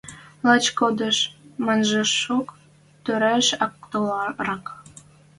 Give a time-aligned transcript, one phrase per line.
[0.45, 1.17] Лач кодеш
[1.65, 2.47] манмыжок
[3.03, 4.65] тӧреш ак толрак.